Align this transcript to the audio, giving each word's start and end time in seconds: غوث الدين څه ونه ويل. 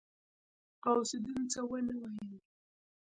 غوث 0.83 1.11
الدين 1.17 1.43
څه 1.51 1.61
ونه 1.69 1.95
ويل. 2.01 2.33